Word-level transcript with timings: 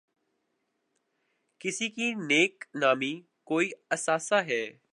کسی 1.61 1.89
کی 1.89 2.13
نیک 2.13 2.63
نامی 2.75 3.21
کوئی 3.43 3.71
اثاثہ 3.89 4.35
ہے۔ 4.35 4.63